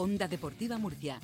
Onda 0.00 0.26
Deportiva 0.26 0.78
Murcia. 0.78 1.20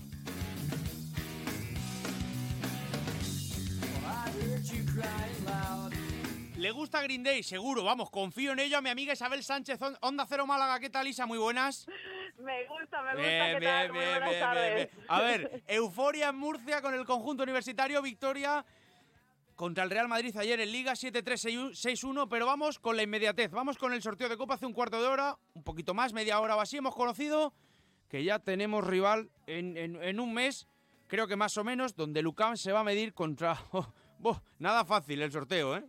Le 6.56 6.70
gusta 6.72 7.00
Green 7.00 7.22
Day, 7.22 7.42
seguro, 7.42 7.84
vamos, 7.84 8.10
confío 8.10 8.52
en 8.52 8.58
ello 8.58 8.76
a 8.76 8.82
mi 8.82 8.90
amiga 8.90 9.14
Isabel 9.14 9.42
Sánchez, 9.42 9.78
Onda 10.02 10.26
Cero 10.28 10.46
Málaga. 10.46 10.78
¿Qué 10.78 10.90
tal, 10.90 11.06
Isa? 11.06 11.24
Muy 11.24 11.38
buenas. 11.38 11.86
Me 12.38 12.66
gusta, 12.66 13.02
me 13.02 13.12
gusta. 13.12 13.22
Bien, 13.22 13.60
bien, 13.60 13.92
bien, 13.92 13.92
bien, 13.92 14.74
bien, 14.74 14.90
A 15.08 15.20
ver, 15.20 15.62
euforia 15.68 16.28
en 16.28 16.36
Murcia 16.36 16.82
con 16.82 16.92
el 16.92 17.06
conjunto 17.06 17.44
universitario, 17.44 18.02
victoria 18.02 18.62
contra 19.56 19.84
el 19.84 19.90
Real 19.90 20.06
Madrid 20.06 20.36
ayer 20.36 20.60
en 20.60 20.70
Liga 20.70 20.92
7-3-6-1, 20.92 22.28
pero 22.30 22.46
vamos 22.46 22.78
con 22.78 22.96
la 22.96 23.02
inmediatez, 23.02 23.50
vamos 23.50 23.78
con 23.78 23.92
el 23.92 24.02
sorteo 24.02 24.28
de 24.28 24.36
Copa 24.36 24.54
hace 24.54 24.66
un 24.66 24.72
cuarto 24.72 25.00
de 25.00 25.08
hora, 25.08 25.36
un 25.54 25.64
poquito 25.64 25.94
más, 25.94 26.12
media 26.12 26.38
hora 26.40 26.56
o 26.56 26.60
así, 26.60 26.76
hemos 26.76 26.94
conocido 26.94 27.52
que 28.08 28.22
ya 28.22 28.38
tenemos 28.38 28.86
rival 28.86 29.30
en, 29.46 29.76
en, 29.76 30.20
un 30.20 30.32
mes, 30.32 30.68
creo 31.08 31.26
que 31.26 31.34
más 31.34 31.56
o 31.58 31.64
menos, 31.64 31.96
donde 31.96 32.22
Lucán 32.22 32.56
se 32.56 32.72
va 32.72 32.80
a 32.80 32.84
medir 32.84 33.12
contra... 33.14 33.56
Oh, 34.22 34.40
nada 34.58 34.84
fácil 34.84 35.22
el 35.22 35.30
sorteo, 35.30 35.76
¿eh? 35.76 35.84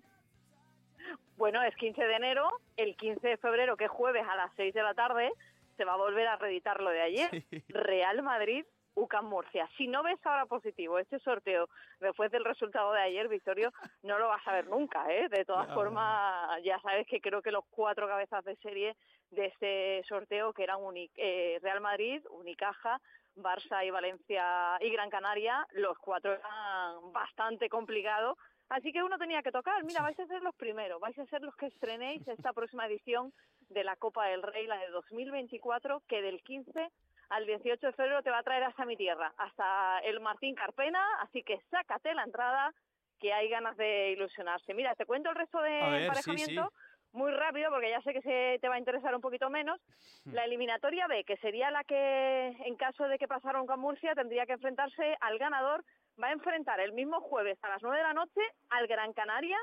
Bueno, 1.38 1.64
es 1.64 1.76
15 1.78 2.04
de 2.04 2.16
enero, 2.18 2.48
el 2.76 2.96
15 2.96 3.26
de 3.26 3.38
febrero, 3.38 3.78
que 3.78 3.86
es 3.86 3.90
jueves 3.90 4.24
a 4.30 4.36
las 4.36 4.52
6 4.58 4.76
de 4.76 4.84
la 4.84 4.94
tarde, 4.94 5.32
se 5.76 5.86
va 5.86 5.94
a 5.94 5.98
volver 5.98 6.28
a 6.28 6.36
reeditar 6.36 6.82
lo 6.82 6.92
de 6.92 7.02
ayer. 7.02 7.46
Real 7.70 8.22
Madrid, 8.22 8.66
UCAM 8.98 9.26
Murcia. 9.26 9.70
Si 9.78 9.88
no 9.88 10.04
ves 10.04 10.20
ahora 10.26 10.46
positivo 10.46 11.00
este 11.00 11.20
sorteo 11.20 11.70
después 12.00 12.32
del 12.32 12.44
resultado 12.44 12.92
de 12.94 13.02
ayer, 13.02 13.28
Victorio, 13.28 13.72
no 14.04 14.18
lo 14.18 14.28
vas 14.28 14.46
a 14.48 14.54
ver 14.54 14.68
nunca, 14.68 15.06
¿eh? 15.14 15.30
De 15.30 15.46
todas 15.46 15.72
formas, 15.74 16.62
ya 16.64 16.80
sabes 16.82 17.08
que 17.08 17.22
creo 17.22 17.42
que 17.42 17.52
los 17.52 17.64
cuatro 17.70 18.08
cabezas 18.08 18.44
de 18.44 18.56
serie 18.58 18.96
de 19.32 19.46
este 19.46 20.04
sorteo, 20.08 20.52
que 20.54 20.64
eran 20.64 20.80
eh, 21.16 21.60
Real 21.62 21.82
Madrid, 21.82 22.22
Unicaja, 22.32 23.00
Barça 23.36 23.86
y 23.86 23.92
Valencia 23.92 24.78
y 24.82 24.90
Gran 24.90 25.10
Canaria, 25.10 25.66
los 25.72 25.98
cuatro 26.00 26.34
eran 26.34 27.14
bastante 27.14 27.70
complicados 27.70 28.38
Así 28.70 28.92
que 28.92 29.02
uno 29.02 29.18
tenía 29.18 29.42
que 29.42 29.52
tocar. 29.52 29.84
Mira, 29.86 30.02
vais 30.02 30.20
a 30.20 30.28
ser 30.28 30.42
los 30.42 30.54
primeros, 30.56 31.00
vais 31.00 31.18
a 31.18 31.26
ser 31.28 31.42
los 31.42 31.56
que 31.56 31.68
estrenéis 31.68 32.28
esta 32.28 32.52
próxima 32.52 32.86
edición 32.86 33.32
de 33.70 33.84
la 33.84 33.96
Copa 33.96 34.26
del 34.28 34.44
Rey, 34.44 34.68
la 34.68 34.78
de 34.78 34.90
2024, 34.90 36.02
que 36.08 36.22
del 36.22 36.42
15 36.44 36.92
al 37.30 37.46
18 37.46 37.86
de 37.86 37.94
febrero 37.94 38.24
te 38.24 38.30
va 38.30 38.40
a 38.40 38.44
traer 38.44 38.64
hasta 38.64 38.86
mi 38.86 38.96
tierra, 38.96 39.34
hasta 39.38 40.00
el 40.00 40.20
Martín 40.20 40.56
Carpena. 40.56 41.02
Así 41.22 41.44
que 41.44 41.60
sácate 41.70 42.14
la 42.14 42.24
entrada, 42.24 42.74
que 43.20 43.34
hay 43.34 43.50
ganas 43.50 43.76
de 43.78 44.12
ilusionarse. 44.12 44.74
Mira, 44.74 44.96
te 44.96 45.06
cuento 45.06 45.30
el 45.30 45.36
resto 45.36 45.62
de 45.62 46.06
emparejamiento. 46.06 46.72
Muy 47.14 47.32
rápido, 47.32 47.72
porque 47.72 47.90
ya 47.90 48.02
sé 48.02 48.14
que 48.14 48.22
se 48.22 48.60
te 48.62 48.68
va 48.68 48.76
a 48.76 48.80
interesar 48.80 49.16
un 49.16 49.22
poquito 49.22 49.50
menos. 49.50 49.80
Hmm. 50.26 50.34
La 50.34 50.44
eliminatoria 50.44 51.08
B, 51.08 51.24
que 51.24 51.38
sería 51.38 51.72
la 51.72 51.84
que, 51.84 52.48
en 52.66 52.76
caso 52.76 53.06
de 53.08 53.18
que 53.18 53.28
pasara 53.28 53.62
un 53.62 53.66
con 53.66 53.80
Murcia, 53.80 54.14
tendría 54.14 54.46
que 54.46 54.54
enfrentarse 54.54 55.16
al 55.22 55.40
ganador 55.40 55.84
va 56.22 56.28
a 56.28 56.34
enfrentar 56.34 56.80
el 56.80 56.94
mismo 56.94 57.22
jueves 57.22 57.58
a 57.64 57.70
las 57.70 57.82
9 57.82 57.98
de 57.98 58.04
la 58.04 58.14
noche 58.14 58.42
al 58.70 58.88
Gran 58.88 59.14
Canaria 59.14 59.58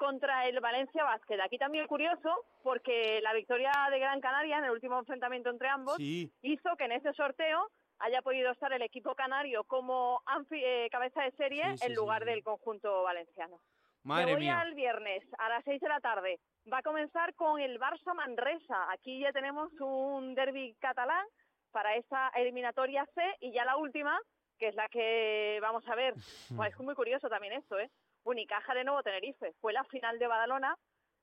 contra 0.00 0.48
el 0.48 0.58
Valencia 0.60 1.04
Basket. 1.04 1.38
Aquí 1.44 1.58
también 1.58 1.86
curioso 1.86 2.46
porque 2.62 3.20
la 3.22 3.34
victoria 3.34 3.70
de 3.90 3.98
Gran 3.98 4.22
Canaria 4.22 4.56
en 4.56 4.64
el 4.64 4.70
último 4.70 4.98
enfrentamiento 4.98 5.50
entre 5.50 5.68
ambos 5.68 6.00
hizo 6.00 6.76
que 6.78 6.84
en 6.84 6.92
ese 6.92 7.12
sorteo 7.12 7.68
haya 7.98 8.22
podido 8.22 8.50
estar 8.50 8.72
el 8.72 8.80
equipo 8.80 9.14
canario 9.14 9.62
como 9.64 10.22
eh, 10.52 10.88
cabeza 10.90 11.22
de 11.22 11.32
serie 11.32 11.64
en 11.82 11.94
lugar 11.94 12.24
del 12.24 12.42
conjunto 12.42 13.02
valenciano. 13.02 13.60
Madre 14.02 14.34
voy 14.34 14.48
al 14.48 14.74
viernes 14.74 15.22
a 15.36 15.50
las 15.50 15.62
6 15.64 15.78
de 15.78 15.88
la 15.88 16.00
tarde. 16.00 16.40
Va 16.72 16.78
a 16.78 16.82
comenzar 16.82 17.34
con 17.34 17.60
el 17.60 17.78
Barça 17.78 18.14
Manresa. 18.14 18.90
Aquí 18.92 19.20
ya 19.20 19.32
tenemos 19.32 19.70
un 19.80 20.34
derby 20.34 20.74
catalán 20.80 21.26
para 21.72 21.94
esa 21.96 22.28
eliminatoria 22.36 23.06
C 23.14 23.22
y 23.40 23.52
ya 23.52 23.66
la 23.66 23.76
última 23.76 24.18
que 24.60 24.68
es 24.68 24.74
la 24.74 24.88
que 24.88 25.58
vamos 25.60 25.86
a 25.88 25.94
ver. 25.94 26.14
Pues 26.56 26.72
es 26.72 26.80
muy 26.80 26.94
curioso 26.94 27.28
también 27.28 27.54
esto, 27.54 27.78
¿eh? 27.78 27.90
Unicaja 28.24 28.74
de 28.74 28.84
nuevo 28.84 29.02
Tenerife. 29.02 29.52
Fue 29.60 29.72
la 29.72 29.84
final 29.84 30.18
de 30.18 30.26
Badalona, 30.26 30.76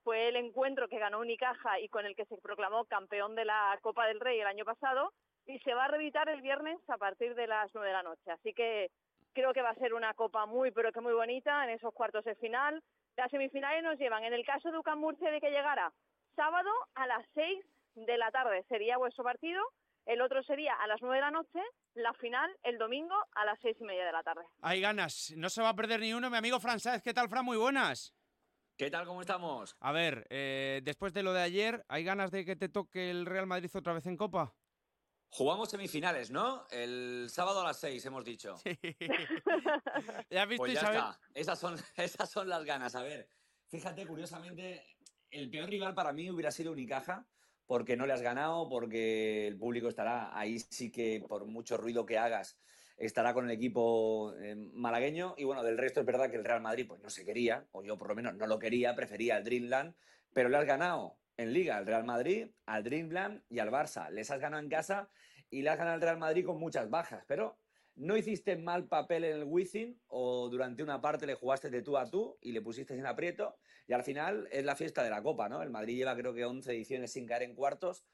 fue 0.04 0.28
el 0.28 0.36
encuentro 0.36 0.88
que 0.88 0.98
ganó 0.98 1.20
Unicaja 1.20 1.80
y 1.80 1.88
con 1.88 2.06
el 2.06 2.16
que 2.16 2.24
se 2.26 2.38
proclamó 2.38 2.84
campeón 2.86 3.34
de 3.34 3.44
la 3.44 3.78
Copa 3.82 4.06
del 4.06 4.20
Rey 4.20 4.40
el 4.40 4.46
año 4.46 4.64
pasado 4.64 5.12
y 5.46 5.58
se 5.60 5.74
va 5.74 5.84
a 5.84 5.88
reeditar 5.88 6.28
el 6.28 6.42
viernes 6.42 6.78
a 6.88 6.96
partir 6.98 7.34
de 7.34 7.46
las 7.46 7.70
nueve 7.74 7.88
de 7.88 7.94
la 7.94 8.02
noche. 8.02 8.30
Así 8.30 8.52
que 8.52 8.90
creo 9.32 9.52
que 9.52 9.62
va 9.62 9.70
a 9.70 9.74
ser 9.76 9.94
una 9.94 10.14
copa 10.14 10.46
muy, 10.46 10.70
pero 10.70 10.92
que 10.92 11.00
muy 11.00 11.12
bonita 11.12 11.64
en 11.64 11.70
esos 11.70 11.92
cuartos 11.94 12.24
de 12.24 12.34
final. 12.36 12.82
Las 13.16 13.30
semifinales 13.30 13.82
nos 13.82 13.98
llevan, 13.98 14.24
en 14.24 14.32
el 14.32 14.44
caso 14.44 14.70
de 14.70 14.78
Ucán 14.78 15.00
de 15.00 15.40
que 15.40 15.50
llegara 15.50 15.92
sábado 16.36 16.70
a 16.94 17.06
las 17.06 17.26
seis 17.34 17.64
de 17.94 18.16
la 18.16 18.30
tarde 18.30 18.64
sería 18.68 18.96
vuestro 18.96 19.24
partido, 19.24 19.60
el 20.06 20.20
otro 20.20 20.42
sería 20.42 20.74
a 20.74 20.86
las 20.86 21.00
nueve 21.00 21.16
de 21.16 21.22
la 21.22 21.30
noche 21.30 21.60
la 21.94 22.12
final 22.14 22.50
el 22.62 22.78
domingo 22.78 23.14
a 23.34 23.44
las 23.44 23.58
seis 23.60 23.76
y 23.80 23.84
media 23.84 24.04
de 24.04 24.12
la 24.12 24.22
tarde. 24.22 24.42
Hay 24.62 24.80
ganas, 24.80 25.32
no 25.36 25.50
se 25.50 25.62
va 25.62 25.70
a 25.70 25.76
perder 25.76 26.00
ni 26.00 26.12
uno. 26.12 26.30
Mi 26.30 26.36
amigo 26.36 26.60
Fran 26.60 26.80
Sáez, 26.80 27.02
¿qué 27.02 27.12
tal, 27.12 27.28
Fran? 27.28 27.44
Muy 27.44 27.56
buenas. 27.56 28.14
¿Qué 28.76 28.90
tal? 28.90 29.06
¿Cómo 29.06 29.20
estamos? 29.20 29.76
A 29.80 29.90
ver, 29.90 30.26
eh, 30.30 30.80
después 30.84 31.12
de 31.12 31.24
lo 31.24 31.32
de 31.32 31.42
ayer, 31.42 31.84
¿hay 31.88 32.04
ganas 32.04 32.30
de 32.30 32.44
que 32.44 32.54
te 32.54 32.68
toque 32.68 33.10
el 33.10 33.26
Real 33.26 33.46
Madrid 33.46 33.70
otra 33.74 33.92
vez 33.92 34.06
en 34.06 34.16
Copa? 34.16 34.54
Jugamos 35.30 35.68
semifinales, 35.68 36.30
¿no? 36.30 36.64
El 36.70 37.26
sábado 37.28 37.60
a 37.60 37.64
las 37.64 37.80
seis, 37.80 38.06
hemos 38.06 38.24
dicho. 38.24 38.56
Sí. 38.58 38.78
¿Ya 40.30 40.46
visto, 40.46 40.62
pues 40.62 40.74
ya 40.74 40.80
está. 40.80 41.20
Esas 41.34 41.58
son, 41.58 41.76
esas 41.96 42.30
son 42.30 42.48
las 42.48 42.64
ganas. 42.64 42.94
A 42.94 43.02
ver, 43.02 43.28
fíjate, 43.66 44.06
curiosamente, 44.06 44.86
el 45.30 45.50
peor 45.50 45.68
rival 45.68 45.94
para 45.94 46.12
mí 46.12 46.30
hubiera 46.30 46.52
sido 46.52 46.72
Unicaja 46.72 47.26
porque 47.68 47.96
no 47.96 48.06
le 48.06 48.14
has 48.14 48.22
ganado, 48.22 48.68
porque 48.68 49.46
el 49.46 49.56
público 49.56 49.88
estará 49.88 50.36
ahí 50.36 50.58
sí 50.58 50.90
que 50.90 51.24
por 51.28 51.44
mucho 51.44 51.76
ruido 51.76 52.04
que 52.04 52.18
hagas 52.18 52.58
estará 52.96 53.32
con 53.32 53.44
el 53.44 53.52
equipo 53.52 54.34
eh, 54.40 54.56
malagueño 54.56 55.34
y 55.36 55.44
bueno, 55.44 55.62
del 55.62 55.78
resto 55.78 56.00
es 56.00 56.06
verdad 56.06 56.30
que 56.30 56.36
el 56.36 56.44
Real 56.44 56.60
Madrid 56.60 56.86
pues 56.88 57.00
no 57.00 57.10
se 57.10 57.24
quería, 57.24 57.66
o 57.70 57.84
yo 57.84 57.96
por 57.96 58.08
lo 58.08 58.16
menos 58.16 58.34
no 58.34 58.46
lo 58.46 58.58
quería, 58.58 58.96
prefería 58.96 59.36
el 59.36 59.44
Dreamland, 59.44 59.94
pero 60.32 60.48
le 60.48 60.56
has 60.56 60.64
ganado 60.64 61.18
en 61.36 61.52
Liga 61.52 61.76
al 61.76 61.86
Real 61.86 62.04
Madrid, 62.04 62.48
al 62.66 62.82
Dreamland 62.82 63.42
y 63.48 63.60
al 63.60 63.70
Barça. 63.70 64.10
Les 64.10 64.30
has 64.30 64.40
ganado 64.40 64.62
en 64.62 64.68
casa 64.68 65.08
y 65.50 65.62
le 65.62 65.70
has 65.70 65.78
ganado 65.78 65.94
al 65.94 66.00
Real 66.00 66.18
Madrid 66.18 66.44
con 66.44 66.58
muchas 66.58 66.90
bajas, 66.90 67.22
pero 67.28 67.58
no 67.98 68.16
hiciste 68.16 68.56
mal 68.56 68.86
papel 68.86 69.24
en 69.24 69.36
el 69.36 69.44
Wizzing 69.44 70.00
o 70.08 70.48
durante 70.48 70.82
una 70.82 71.00
parte 71.00 71.26
le 71.26 71.34
jugaste 71.34 71.68
de 71.68 71.82
tú 71.82 71.96
a 71.96 72.08
tú 72.08 72.38
y 72.40 72.52
le 72.52 72.62
pusiste 72.62 72.94
en 72.94 73.06
aprieto 73.06 73.56
y 73.86 73.92
al 73.92 74.04
final 74.04 74.48
es 74.50 74.64
la 74.64 74.76
fiesta 74.76 75.02
de 75.02 75.10
la 75.10 75.22
Copa, 75.22 75.48
¿no? 75.48 75.62
El 75.62 75.70
Madrid 75.70 75.96
lleva 75.96 76.16
creo 76.16 76.32
que 76.32 76.44
11 76.44 76.70
ediciones 76.72 77.12
sin 77.12 77.26
caer 77.26 77.42
en 77.42 77.54
cuartos. 77.54 78.04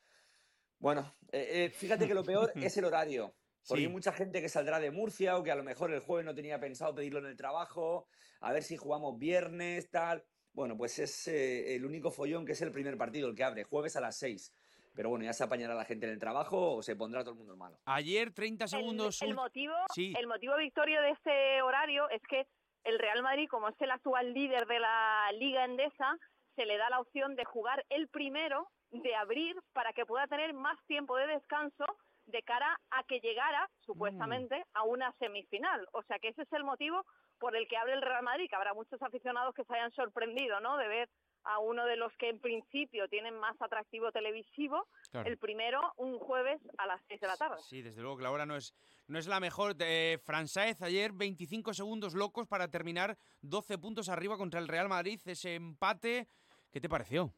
Bueno, 0.79 1.15
eh, 1.33 1.65
eh, 1.65 1.71
fíjate 1.71 2.07
que 2.07 2.15
lo 2.15 2.25
peor 2.25 2.53
es 2.57 2.77
el 2.77 2.85
horario. 2.85 3.35
Porque 3.67 3.85
hay 3.85 3.89
mucha 3.89 4.13
gente 4.13 4.43
que 4.43 4.49
saldrá 4.51 4.79
de 4.79 4.91
Murcia 4.91 5.39
o 5.39 5.43
que 5.43 5.51
a 5.51 5.55
lo 5.55 5.65
mejor 5.65 5.91
el 5.93 6.01
jueves 6.01 6.27
no 6.27 6.35
tenía 6.35 6.61
pensado 6.61 6.95
pedirlo 6.95 7.21
en 7.21 7.27
el 7.27 7.37
trabajo, 7.37 8.09
a 8.41 8.53
ver 8.53 8.63
si 8.63 8.77
jugamos 8.77 9.19
viernes, 9.19 9.91
tal. 9.91 10.23
Bueno, 10.53 10.77
pues 10.77 10.99
es 10.99 11.29
eh, 11.29 11.75
el 11.75 11.87
único 11.87 12.11
follón 12.11 12.45
que 12.45 12.53
es 12.53 12.61
el 12.61 12.71
primer 12.71 12.99
partido, 12.99 13.27
el 13.29 13.35
que 13.35 13.43
abre, 13.43 13.65
jueves 13.65 13.97
a 13.97 14.03
las 14.03 14.19
6. 14.19 14.53
Pero 14.95 15.09
bueno, 15.09 15.25
ya 15.25 15.33
se 15.33 15.45
apañará 15.45 15.75
la 15.75 15.85
gente 15.85 16.07
en 16.07 16.13
el 16.13 16.19
trabajo 16.19 16.77
o 16.77 16.83
se 16.83 16.95
pondrá 16.95 17.23
todo 17.23 17.33
el 17.33 17.39
mundo 17.39 17.57
malo. 17.57 17.79
Ayer, 17.85 18.33
30 18.33 18.69
segundos. 18.69 19.21
El, 19.23 19.35
motivo, 19.35 19.75
el 19.97 20.27
motivo, 20.27 20.57
Victorio, 20.57 21.03
de 21.03 21.11
este 21.11 21.63
horario 21.63 22.09
es 22.11 22.23
que 22.29 22.47
el 22.85 22.99
Real 22.99 23.23
Madrid, 23.23 23.49
como 23.51 23.69
es 23.69 23.81
el 23.81 23.91
actual 23.91 24.33
líder 24.33 24.67
de 24.67 24.79
la 24.79 25.31
Liga 25.33 25.65
Endesa, 25.65 26.17
se 26.55 26.67
le 26.67 26.77
da 26.77 26.91
la 26.91 27.01
opción 27.01 27.35
de 27.35 27.45
jugar 27.45 27.85
el 27.89 28.09
primero 28.09 28.69
de 28.91 29.15
abrir 29.17 29.57
para 29.73 29.93
que 29.93 30.07
pueda 30.07 30.29
tener 30.29 30.55
más 30.55 30.79
tiempo 30.87 31.17
de 31.17 31.27
descanso 31.27 31.85
de 32.27 32.43
cara 32.43 32.79
a 32.91 33.03
que 33.05 33.21
llegara, 33.21 33.69
supuestamente, 33.81 34.59
mm. 34.59 34.63
a 34.75 34.83
una 34.85 35.13
semifinal. 35.19 35.87
O 35.93 36.03
sea 36.05 36.19
que 36.19 36.29
ese 36.29 36.43
es 36.43 36.53
el 36.53 36.65
motivo 36.65 37.05
por 37.39 37.57
el 37.57 37.67
que 37.69 37.77
abre 37.77 37.95
el 37.95 38.03
Real 38.03 38.23
Madrid, 38.23 38.47
que 38.49 38.57
habrá 38.57 38.73
muchos 38.75 39.03
aficionados 39.03 39.55
que 39.55 39.65
se 39.65 39.75
hayan 39.75 39.93
sorprendido, 39.93 40.61
¿no?, 40.61 40.77
de 40.77 40.89
ver 40.89 41.09
a 41.45 41.59
uno 41.59 41.85
de 41.87 41.97
los 41.97 42.13
que 42.15 42.29
en 42.29 42.41
principio 42.41 43.09
tienen 43.09 43.39
más 43.39 43.61
atractivo 43.61 44.11
televisivo, 44.13 44.87
el 45.25 45.39
primero 45.39 45.81
un 45.97 46.19
jueves 46.19 46.61
a 46.79 46.87
las 46.87 47.01
6 47.09 47.21
de 47.21 47.27
la 47.27 47.37
tarde. 47.37 47.57
Sí, 47.63 47.83
desde 47.83 48.01
luego 48.03 48.17
que 48.17 48.23
la 48.23 48.31
hora 48.31 48.47
no 48.47 48.57
es, 48.57 48.75
no 49.07 49.19
es 49.19 49.27
la 49.27 49.41
mejor. 49.41 49.77
Eh, 49.79 50.19
Fransaez 50.25 50.83
ayer 50.83 51.13
25 51.13 51.75
segundos 51.75 52.15
locos 52.15 52.47
para 52.47 52.69
terminar 52.69 53.17
12 53.43 53.79
puntos 53.79 54.09
arriba 54.09 54.37
contra 54.37 54.61
el 54.61 54.69
Real 54.69 54.89
Madrid, 54.89 55.21
ese 55.25 55.55
empate, 55.55 56.29
¿qué 56.71 56.81
te 56.81 56.89
pareció? 56.89 57.33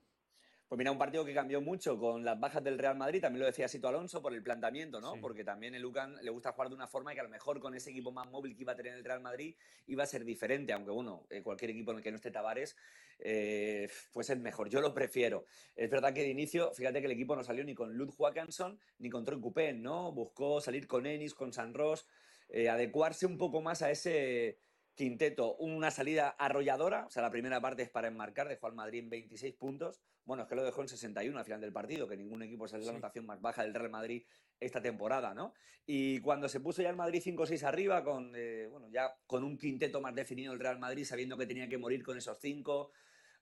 Pues 0.68 0.78
mira, 0.78 0.90
un 0.90 0.98
partido 0.98 1.24
que 1.24 1.32
cambió 1.32 1.60
mucho 1.60 1.96
con 1.96 2.24
las 2.24 2.40
bajas 2.40 2.62
del 2.64 2.76
Real 2.76 2.96
Madrid, 2.96 3.20
también 3.20 3.40
lo 3.40 3.46
decía 3.46 3.68
Sito 3.68 3.86
Alonso 3.86 4.20
por 4.20 4.34
el 4.34 4.42
planteamiento, 4.42 5.00
¿no? 5.00 5.14
Porque 5.20 5.44
también 5.44 5.76
el 5.76 5.82
Lucan 5.82 6.16
le 6.20 6.30
gusta 6.30 6.50
jugar 6.50 6.70
de 6.70 6.74
una 6.74 6.88
forma 6.88 7.14
que 7.14 7.20
a 7.20 7.22
lo 7.22 7.28
mejor 7.28 7.60
con 7.60 7.74
ese 7.76 7.90
equipo 7.90 8.10
más 8.10 8.28
móvil 8.28 8.56
que 8.56 8.62
iba 8.62 8.72
a 8.72 8.76
tener 8.76 8.94
el 8.94 9.04
Real 9.04 9.20
Madrid 9.20 9.54
iba 9.86 10.02
a 10.02 10.06
ser 10.06 10.24
diferente, 10.24 10.72
aunque 10.72 10.90
bueno, 10.90 11.24
eh, 11.30 11.40
cualquier 11.40 11.70
equipo 11.70 11.92
en 11.92 11.98
el 11.98 12.02
que 12.02 12.10
no 12.10 12.16
esté 12.16 12.32
Tavares, 12.32 12.76
eh, 13.20 13.88
pues 14.12 14.28
es 14.28 14.38
mejor. 14.40 14.68
Yo 14.68 14.80
lo 14.80 14.92
prefiero. 14.92 15.44
Es 15.76 15.88
verdad 15.88 16.12
que 16.12 16.22
de 16.22 16.30
inicio, 16.30 16.72
fíjate 16.74 16.98
que 16.98 17.06
el 17.06 17.12
equipo 17.12 17.36
no 17.36 17.44
salió 17.44 17.62
ni 17.62 17.76
con 17.76 17.94
Lud 17.94 18.10
Joaquinson 18.10 18.80
ni 18.98 19.08
con 19.08 19.24
Troy 19.24 19.40
Coupén, 19.40 19.82
¿no? 19.82 20.10
Buscó 20.10 20.60
salir 20.60 20.88
con 20.88 21.06
Ennis, 21.06 21.34
con 21.34 21.52
San 21.52 21.74
Ross, 21.74 22.06
eh, 22.48 22.68
adecuarse 22.68 23.26
un 23.26 23.38
poco 23.38 23.62
más 23.62 23.82
a 23.82 23.92
ese 23.92 24.58
quinteto, 24.96 25.54
una 25.56 25.90
salida 25.90 26.30
arrolladora, 26.30 27.06
o 27.06 27.10
sea, 27.10 27.22
la 27.22 27.30
primera 27.30 27.60
parte 27.60 27.82
es 27.82 27.90
para 27.90 28.08
enmarcar, 28.08 28.48
dejó 28.48 28.66
al 28.66 28.74
Madrid 28.74 29.00
en 29.00 29.10
26 29.10 29.54
puntos, 29.54 30.00
bueno, 30.24 30.42
es 30.42 30.48
que 30.48 30.56
lo 30.56 30.64
dejó 30.64 30.80
en 30.82 30.88
61 30.88 31.38
al 31.38 31.44
final 31.44 31.60
del 31.60 31.72
partido, 31.72 32.08
que 32.08 32.16
ningún 32.16 32.42
equipo 32.42 32.64
es 32.64 32.72
la 32.72 32.90
anotación 32.90 33.26
más 33.26 33.40
baja 33.40 33.62
del 33.62 33.74
Real 33.74 33.90
Madrid 33.90 34.24
esta 34.58 34.80
temporada, 34.80 35.34
¿no? 35.34 35.52
Y 35.84 36.20
cuando 36.20 36.48
se 36.48 36.60
puso 36.60 36.82
ya 36.82 36.90
el 36.90 36.96
Madrid 36.96 37.22
5-6 37.24 37.62
arriba, 37.62 38.02
con, 38.02 38.32
eh, 38.34 38.66
bueno, 38.68 38.88
ya 38.88 39.14
con 39.26 39.44
un 39.44 39.56
quinteto 39.58 40.00
más 40.00 40.14
definido 40.14 40.52
el 40.52 40.58
Real 40.58 40.78
Madrid, 40.78 41.04
sabiendo 41.04 41.36
que 41.36 41.46
tenía 41.46 41.68
que 41.68 41.78
morir 41.78 42.02
con 42.02 42.16
esos 42.16 42.38
cinco, 42.40 42.90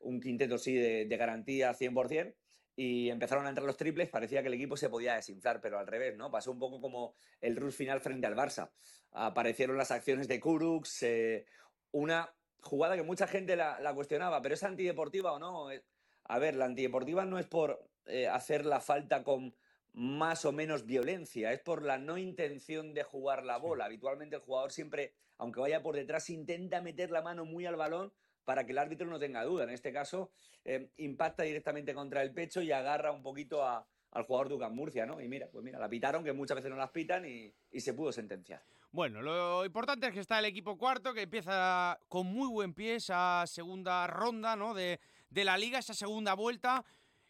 un 0.00 0.20
quinteto 0.20 0.58
sí 0.58 0.74
de, 0.74 1.06
de 1.06 1.16
garantía 1.16 1.72
100%, 1.72 2.34
y 2.76 3.08
empezaron 3.10 3.46
a 3.46 3.50
entrar 3.50 3.66
los 3.66 3.76
triples, 3.76 4.08
parecía 4.08 4.42
que 4.42 4.48
el 4.48 4.54
equipo 4.54 4.76
se 4.76 4.88
podía 4.88 5.14
desinflar, 5.14 5.60
pero 5.60 5.78
al 5.78 5.86
revés, 5.86 6.16
¿no? 6.16 6.30
Pasó 6.30 6.50
un 6.50 6.58
poco 6.58 6.80
como 6.80 7.14
el 7.40 7.56
rush 7.56 7.74
final 7.74 8.00
frente 8.00 8.26
al 8.26 8.34
Barça. 8.34 8.70
Aparecieron 9.12 9.76
las 9.76 9.90
acciones 9.90 10.26
de 10.26 10.40
Kurux, 10.40 11.02
eh, 11.04 11.46
una 11.92 12.34
jugada 12.60 12.96
que 12.96 13.02
mucha 13.02 13.26
gente 13.26 13.54
la, 13.54 13.92
cuestionaba, 13.94 14.42
pero 14.42 14.54
¿es 14.54 14.62
antideportiva 14.64 15.32
o 15.32 15.38
no? 15.38 15.70
Eh, 15.70 15.84
a 16.24 16.38
ver, 16.38 16.56
la 16.56 16.64
antideportiva 16.64 17.24
no 17.24 17.38
es 17.38 17.46
por 17.46 17.88
eh, 18.06 18.26
hacer 18.26 18.64
la 18.66 18.80
falta 18.80 19.22
con 19.22 19.54
más 19.92 20.44
o 20.44 20.50
menos 20.50 20.86
violencia, 20.86 21.52
es 21.52 21.60
por 21.60 21.82
la 21.82 21.98
no 21.98 22.18
intención 22.18 22.94
de 22.94 23.04
jugar 23.04 23.44
la 23.44 23.58
bola. 23.58 23.84
Habitualmente 23.84 24.34
el 24.34 24.42
jugador 24.42 24.72
siempre, 24.72 25.14
aunque 25.38 25.60
vaya 25.60 25.82
por 25.82 25.94
detrás, 25.94 26.28
intenta 26.30 26.80
meter 26.80 27.12
la 27.12 27.22
mano 27.22 27.44
muy 27.44 27.66
al 27.66 27.76
balón 27.76 28.12
para 28.44 28.64
que 28.64 28.72
el 28.72 28.78
árbitro 28.78 29.06
no 29.06 29.18
tenga 29.18 29.44
duda. 29.44 29.64
En 29.64 29.70
este 29.70 29.92
caso, 29.92 30.30
eh, 30.64 30.90
impacta 30.96 31.42
directamente 31.42 31.94
contra 31.94 32.22
el 32.22 32.32
pecho 32.32 32.62
y 32.62 32.72
agarra 32.72 33.12
un 33.12 33.22
poquito 33.22 33.64
al 33.66 34.24
jugador 34.24 34.48
de 34.48 34.54
UCAM 34.54 34.74
Murcia, 34.74 35.06
¿no? 35.06 35.20
Y 35.20 35.28
mira, 35.28 35.48
pues 35.50 35.64
mira, 35.64 35.78
la 35.78 35.88
pitaron, 35.88 36.24
que 36.24 36.32
muchas 36.32 36.56
veces 36.56 36.70
no 36.70 36.76
las 36.76 36.90
pitan 36.90 37.24
y, 37.26 37.52
se 37.80 37.94
pudo 37.94 38.12
sentenciar. 38.12 38.62
Bueno, 38.92 39.22
lo 39.22 39.64
importante 39.64 40.06
es 40.06 40.12
que 40.12 40.20
está 40.20 40.38
el 40.38 40.44
equipo 40.44 40.78
cuarto, 40.78 41.12
que 41.12 41.22
empieza 41.22 41.98
con 42.08 42.28
muy 42.28 42.48
buen 42.48 42.74
pie 42.74 42.96
esa 42.96 43.44
segunda 43.46 44.06
ronda, 44.06 44.54
¿no? 44.54 44.72
De, 44.72 45.00
de 45.30 45.44
la 45.44 45.58
liga, 45.58 45.80
esa 45.80 45.94
segunda 45.94 46.34
vuelta. 46.34 46.84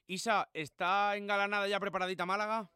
Isa, 0.07 0.51
¿está 0.53 1.17
engalanada 1.17 1.67
ya 1.67 1.81
preparadita 1.81 2.27
Málaga? 2.27 2.71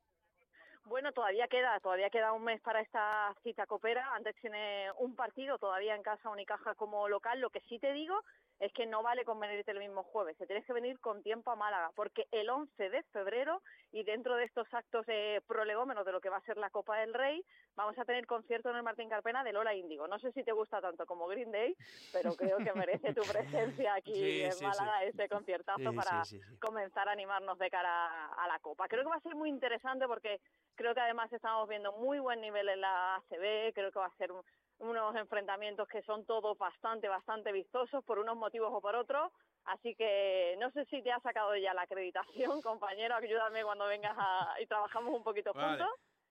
Bueno, 0.88 1.12
todavía 1.12 1.48
queda, 1.48 1.78
todavía 1.80 2.08
queda 2.08 2.32
un 2.32 2.44
mes 2.44 2.62
para 2.62 2.80
esta 2.80 3.34
cita 3.42 3.66
copera. 3.66 4.14
Antes 4.14 4.34
tiene 4.36 4.90
un 4.98 5.14
partido 5.14 5.58
todavía 5.58 5.94
en 5.94 6.02
casa 6.02 6.30
Unicaja 6.30 6.74
como 6.76 7.08
local. 7.08 7.40
Lo 7.40 7.50
que 7.50 7.60
sí 7.68 7.78
te 7.78 7.92
digo 7.92 8.18
es 8.60 8.72
que 8.72 8.86
no 8.86 9.02
vale 9.02 9.24
con 9.24 9.38
venirte 9.38 9.70
el 9.70 9.78
mismo 9.78 10.02
jueves, 10.02 10.36
te 10.36 10.46
tienes 10.46 10.64
que 10.64 10.72
venir 10.72 10.98
con 10.98 11.22
tiempo 11.22 11.50
a 11.50 11.56
Málaga, 11.56 11.92
porque 11.94 12.26
el 12.32 12.50
11 12.50 12.90
de 12.90 13.02
febrero 13.04 13.62
y 13.92 14.02
dentro 14.02 14.36
de 14.36 14.44
estos 14.44 14.66
actos 14.72 15.06
de 15.06 15.42
prolegómenos 15.46 16.04
de 16.04 16.12
lo 16.12 16.20
que 16.20 16.28
va 16.28 16.38
a 16.38 16.42
ser 16.42 16.56
la 16.56 16.70
Copa 16.70 16.98
del 16.98 17.14
Rey, 17.14 17.44
vamos 17.76 17.96
a 17.98 18.04
tener 18.04 18.26
concierto 18.26 18.70
en 18.70 18.76
el 18.76 18.82
Martín 18.82 19.08
Carpena 19.08 19.44
de 19.44 19.52
Lola 19.52 19.74
Índigo. 19.74 20.08
No 20.08 20.18
sé 20.18 20.32
si 20.32 20.42
te 20.42 20.52
gusta 20.52 20.80
tanto 20.80 21.06
como 21.06 21.28
Green 21.28 21.52
Day, 21.52 21.76
pero 22.12 22.34
creo 22.34 22.58
que 22.58 22.72
merece 22.74 23.14
tu 23.14 23.22
presencia 23.22 23.94
aquí 23.94 24.12
en 24.42 24.52
Málaga 24.60 25.04
ese 25.04 25.28
conciertazo 25.28 25.92
para 25.94 26.22
comenzar 26.60 27.08
a 27.08 27.12
animarnos 27.12 27.58
de 27.58 27.70
cara 27.70 28.26
a 28.32 28.48
la 28.48 28.58
Copa. 28.58 28.88
Creo 28.88 29.04
que 29.04 29.10
va 29.10 29.16
a 29.16 29.20
ser 29.20 29.36
muy 29.36 29.48
interesante 29.48 30.06
porque 30.06 30.40
creo 30.74 30.94
que 30.94 31.00
además 31.00 31.32
estamos 31.32 31.68
viendo 31.68 31.92
muy 31.92 32.18
buen 32.18 32.40
nivel 32.40 32.68
en 32.68 32.80
la 32.80 33.16
ACB, 33.16 33.72
creo 33.74 33.92
que 33.92 33.98
va 33.98 34.06
a 34.06 34.16
ser 34.16 34.32
un 34.32 34.42
unos 34.78 35.14
enfrentamientos 35.16 35.88
que 35.88 36.02
son 36.02 36.24
todos 36.24 36.56
bastante, 36.56 37.08
bastante 37.08 37.52
vistosos 37.52 38.04
por 38.04 38.18
unos 38.18 38.36
motivos 38.36 38.70
o 38.72 38.80
por 38.80 38.94
otros. 38.94 39.32
Así 39.64 39.94
que 39.94 40.56
no 40.58 40.70
sé 40.70 40.84
si 40.86 41.02
te 41.02 41.12
ha 41.12 41.20
sacado 41.20 41.54
ya 41.56 41.74
la 41.74 41.82
acreditación, 41.82 42.62
compañero, 42.62 43.16
ayúdame 43.16 43.64
cuando 43.64 43.86
vengas 43.86 44.16
y 44.60 44.66
trabajamos 44.66 45.14
un 45.14 45.22
poquito 45.22 45.52
juntos. 45.52 45.88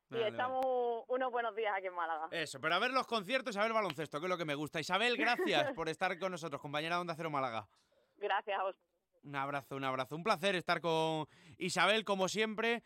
y 0.09 0.21
estamos 0.21 1.03
unos 1.07 1.31
buenos 1.31 1.55
días 1.55 1.73
aquí 1.75 1.87
en 1.87 1.93
Málaga. 1.93 2.27
Eso, 2.31 2.59
pero 2.59 2.75
a 2.75 2.79
ver 2.79 2.91
los 2.91 3.05
conciertos, 3.05 3.57
a 3.57 3.61
ver 3.61 3.67
el 3.67 3.73
baloncesto, 3.73 4.19
que 4.19 4.25
es 4.25 4.29
lo 4.29 4.37
que 4.37 4.45
me 4.45 4.55
gusta. 4.55 4.79
Isabel, 4.79 5.17
gracias 5.17 5.73
por 5.75 5.89
estar 5.89 6.17
con 6.17 6.31
nosotros, 6.31 6.61
compañera 6.61 6.95
de 6.95 7.01
Onda 7.01 7.15
Cero 7.15 7.29
Málaga. 7.29 7.67
Gracias 8.15 8.59
a 8.59 8.63
vos. 8.63 8.75
Un 9.23 9.35
abrazo, 9.35 9.75
un 9.75 9.83
abrazo. 9.83 10.15
Un 10.15 10.23
placer 10.23 10.55
estar 10.55 10.79
con 10.79 11.27
Isabel, 11.57 12.05
como 12.05 12.29
siempre. 12.29 12.81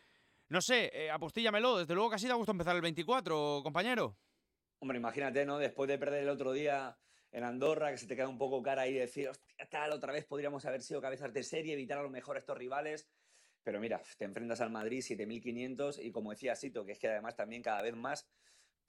No 0.50 0.60
sé, 0.60 0.92
eh, 0.94 1.12
apostíllamelo. 1.12 1.78
Desde 1.78 1.94
luego 1.94 2.10
que 2.10 2.16
ha 2.16 2.20
sido 2.20 2.34
a 2.34 2.38
gusto 2.38 2.52
empezar 2.52 2.76
el 2.76 2.82
24, 2.82 3.62
compañero. 3.64 4.18
Hombre, 4.82 4.98
imagínate, 4.98 5.46
¿no? 5.46 5.60
Después 5.60 5.88
de 5.88 6.00
perder 6.00 6.24
el 6.24 6.30
otro 6.30 6.54
día 6.54 6.98
en 7.32 7.44
Andorra, 7.44 7.92
que 7.92 8.00
se 8.00 8.08
te 8.08 8.16
queda 8.16 8.28
un 8.28 8.40
poco 8.40 8.64
cara 8.64 8.82
ahí 8.82 8.96
decir, 8.96 9.30
hostia, 9.30 9.70
tal, 9.70 9.92
otra 9.92 10.12
vez 10.12 10.26
podríamos 10.26 10.66
haber 10.66 10.82
sido 10.82 11.00
cabezas 11.00 11.32
de 11.32 11.44
serie, 11.44 11.74
evitar 11.74 12.00
a 12.00 12.02
lo 12.02 12.10
mejor 12.10 12.36
estos 12.36 12.58
rivales. 12.58 13.08
Pero 13.62 13.80
mira, 13.80 14.02
te 14.18 14.26
enfrentas 14.26 14.60
al 14.60 14.72
Madrid 14.72 15.04
7.500 15.04 16.04
y 16.04 16.12
como 16.12 16.32
decía 16.32 16.56
Sito, 16.56 16.84
que 16.84 16.94
es 16.94 17.00
que 17.00 17.10
además 17.10 17.36
también 17.36 17.62
cada 17.62 17.84
vez 17.84 17.96
más 17.96 18.28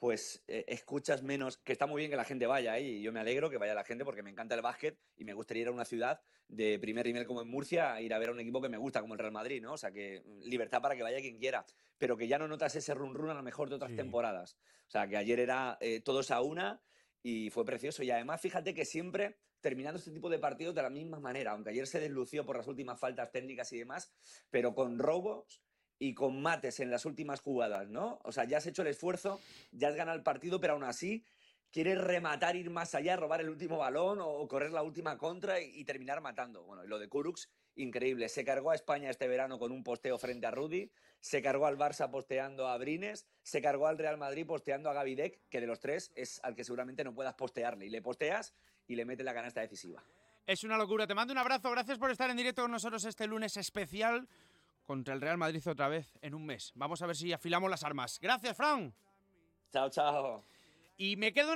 pues 0.03 0.43
eh, 0.49 0.65
escuchas 0.67 1.23
menos, 1.23 1.59
que 1.59 1.71
está 1.71 1.87
muy 1.87 2.01
bien 2.01 2.11
que 2.11 2.17
la 2.17 2.25
gente 2.25 2.49
vaya 2.49 2.73
ahí, 2.73 2.97
y 2.97 3.03
yo 3.03 3.13
me 3.13 3.21
alegro 3.21 3.49
que 3.49 3.57
vaya 3.57 3.73
la 3.73 3.85
gente 3.85 4.05
porque 4.05 4.25
me 4.25 4.31
encanta 4.31 4.57
el 4.57 4.61
básquet 4.61 4.99
y 5.15 5.25
me 5.25 5.33
gustaría 5.33 5.61
ir 5.61 5.69
a 5.69 5.71
una 5.71 5.85
ciudad 5.85 6.21
de 6.49 6.77
primer 6.81 7.07
nivel 7.07 7.25
como 7.25 7.41
en 7.41 7.47
Murcia, 7.47 8.01
ir 8.01 8.13
a 8.13 8.19
ver 8.19 8.31
a 8.31 8.33
un 8.33 8.41
equipo 8.41 8.61
que 8.61 8.69
me 8.69 8.79
gusta 8.79 9.01
como 9.01 9.15
el 9.15 9.21
Real 9.21 9.31
Madrid, 9.31 9.63
¿no? 9.63 9.75
O 9.75 9.77
sea, 9.77 9.93
que 9.93 10.25
mm, 10.27 10.41
libertad 10.41 10.83
para 10.83 10.97
que 10.97 11.05
vaya 11.05 11.21
quien 11.21 11.39
quiera, 11.39 11.65
pero 11.99 12.17
que 12.17 12.27
ya 12.27 12.37
no 12.37 12.49
notas 12.49 12.75
ese 12.75 12.95
run 12.95 13.15
run 13.15 13.31
a 13.31 13.35
lo 13.35 13.45
mejor 13.45 13.69
de 13.69 13.77
otras 13.77 13.95
temporadas. 13.95 14.59
O 14.89 14.91
sea, 14.91 15.07
que 15.07 15.17
ayer 15.17 15.39
era 15.39 15.79
eh, 15.81 16.01
todos 16.01 16.33
a 16.33 16.41
una 16.41 16.83
y 17.23 17.51
fue 17.51 17.65
precioso. 17.65 18.03
Y 18.03 18.11
además, 18.11 18.41
fíjate 18.41 18.75
que 18.75 18.85
siempre 18.85 19.39
terminando 19.61 20.01
este 20.01 20.11
tipo 20.11 20.29
de 20.31 20.41
partidos 20.41 20.75
de 20.75 20.83
la 20.83 20.91
misma 20.91 21.21
manera, 21.21 21.53
aunque 21.53 21.71
ayer 21.71 21.87
se 21.87 22.01
deslució 22.01 22.45
por 22.45 22.57
las 22.57 22.67
últimas 22.67 22.99
faltas 22.99 23.31
técnicas 23.31 23.73
y 23.73 23.79
demás, 23.79 24.13
pero 24.51 24.75
con 24.75 24.99
robos 24.99 25.63
y 26.03 26.15
con 26.15 26.43
mates 26.43 26.81
en 26.81 26.91
las 26.91 27.07
últimas 27.07 27.41
jugadas, 27.41 27.89
¿no? 27.89 28.19
O 28.25 28.33
sea, 28.33 28.43
ya 28.43 28.59
has 28.59 28.67
hecho 28.67 28.83
el 28.83 28.89
esfuerzo, 28.89 29.41
ya 29.71 29.87
has 29.87 29.95
ganado 29.95 30.17
el 30.17 30.25
partido, 30.25 30.61
pero 30.61 30.73
aún 30.73 30.83
así 30.83 31.25
quieres 31.71 31.97
rematar, 31.97 32.57
ir 32.57 32.71
más 32.71 32.97
allá, 32.97 33.15
robar 33.15 33.41
el 33.41 33.49
último 33.49 33.79
balón 33.79 34.19
o, 34.21 34.49
correr 34.49 34.73
la 34.73 34.83
última 34.83 35.17
contra 35.17 35.61
y, 35.61 35.85
terminar 35.85 36.21
matando. 36.21 36.65
Bueno, 36.65 36.85
y 36.85 36.89
lo 36.89 36.99
de 36.99 37.09
Kurux, 37.09 37.49
increíble. 37.77 38.29
Se 38.29 38.45
cargó 38.45 38.73
a 38.73 38.75
España 38.75 39.11
este 39.11 39.29
verano 39.29 39.61
con 39.61 39.71
un 39.71 39.85
posteo 39.85 40.19
frente 40.19 40.45
a 40.45 40.51
Rudy, 40.51 40.91
se 41.21 41.41
cargó 41.41 41.67
al 41.67 41.79
Barça 41.79 42.11
posteando 42.11 42.67
a 42.67 42.77
Brines, 42.79 43.25
se 43.45 43.63
cargó 43.63 43.87
al 43.87 43.97
Real 43.97 44.19
Madrid 44.19 44.45
posteando 44.45 44.91
a 44.91 44.95
Gavidec, 44.95 45.39
que 45.51 45.61
de 45.61 45.69
los 45.69 45.79
tres 45.79 46.11
es 46.17 46.41
al 46.43 46.57
que 46.57 46.65
seguramente 46.65 47.05
no 47.05 47.15
puedas 47.15 47.35
postearle. 47.35 47.87
Y 47.87 47.91
le 47.91 48.03
posteas 48.03 48.55
y 48.89 48.97
le 48.97 49.05
metes 49.05 49.25
la 49.25 49.35
canasta 49.35 49.61
decisiva. 49.61 50.03
Es 50.49 50.65
una 50.65 50.77
locura. 50.77 51.07
Te 51.07 51.15
mando 51.15 51.33
un 51.33 51.39
abrazo. 51.39 51.71
Gracias 51.71 51.97
por 51.97 52.11
estar 52.11 52.29
en 52.29 52.37
directo 52.37 52.63
con 52.63 52.73
nosotros 52.73 53.05
este 53.05 53.29
lunes 53.29 53.57
especial 53.57 54.29
contra 54.85 55.15
el 55.15 55.21
Real 55.21 55.39
Madrid 55.39 55.67
otra 55.67 55.89
vez 55.89 56.19
en 56.23 56.35
un 56.35 56.47
mes. 56.47 56.73
Vamos 56.75 57.03
a 57.03 57.07
ver 57.07 57.17
si 57.17 57.33
afilamos 57.33 57.71
las 57.71 57.85
armas. 57.85 58.19
Gracias, 58.21 58.57
Fran. 58.57 58.95
Chao, 59.73 59.89
chao. 59.91 60.45
Y 60.97 61.17
me 61.17 61.33
queda 61.33 61.47
una 61.47 61.51